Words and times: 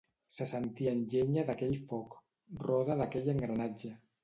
Se 0.35 0.45
sentien 0.51 1.03
llenya 1.11 1.43
d'aquell 1.51 1.75
foc; 1.91 2.17
roda 2.65 2.99
d'aquell 3.05 3.33
engranatge; 3.37 3.97